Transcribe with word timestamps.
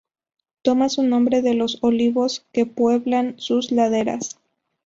Toma 0.63 0.89
su 0.89 1.03
nombre 1.03 1.43
de 1.43 1.53
los 1.53 1.77
olivos 1.83 2.43
que 2.53 2.65
pueblan 2.65 3.35
sus 3.37 3.71
laderas. 3.71 4.39